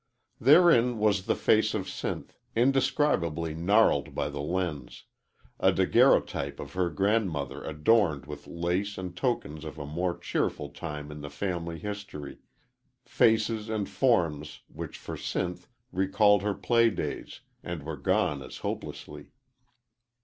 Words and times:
Therein 0.39 0.97
was 0.97 1.27
the 1.27 1.35
face 1.35 1.75
of 1.75 1.85
Sinth, 1.85 2.31
indescribably 2.55 3.53
gnarled 3.53 4.15
by 4.15 4.29
the 4.29 4.41
lens; 4.41 5.03
a 5.59 5.71
daguerreotype 5.71 6.59
of 6.59 6.73
her 6.73 6.89
grandmother 6.89 7.63
adorned 7.63 8.25
with 8.25 8.47
lace 8.47 8.97
and 8.97 9.15
tokens 9.15 9.63
of 9.63 9.77
a 9.77 9.85
more 9.85 10.17
cheerful 10.17 10.69
time 10.69 11.11
in 11.11 11.21
the 11.21 11.29
family 11.29 11.77
history; 11.77 12.39
faces 13.05 13.69
and 13.69 13.87
forms 13.87 14.61
which 14.67 14.97
for 14.97 15.15
Sinth 15.15 15.67
recalled 15.91 16.41
her 16.41 16.55
play 16.55 16.89
days, 16.89 17.41
and 17.61 17.83
were 17.83 17.95
gone 17.95 18.41
as 18.41 18.57
hopelessly. 18.65 19.33